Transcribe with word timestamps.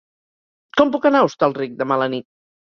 Com 0.79 0.95
puc 0.95 1.05
anar 1.11 1.21
a 1.23 1.29
Hostalric 1.29 1.79
demà 1.85 2.01
a 2.01 2.05
la 2.07 2.11
nit? 2.19 2.31